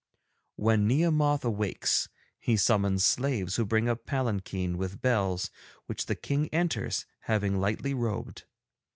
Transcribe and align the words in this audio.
'When 0.55 0.87
Nehemoth 0.87 1.45
awakes 1.45 2.09
he 2.39 2.57
summons 2.57 3.05
slaves 3.05 3.57
who 3.57 3.65
bring 3.65 3.87
a 3.87 3.95
palanquin 3.95 4.75
with 4.75 4.99
bells, 4.99 5.51
which 5.85 6.07
the 6.07 6.15
King 6.15 6.47
enters, 6.51 7.05
having 7.19 7.59
lightly 7.59 7.93
robed. 7.93 8.45